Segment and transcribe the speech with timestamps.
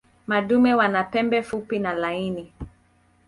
[0.27, 2.53] Madume wana pembe fupi na laini.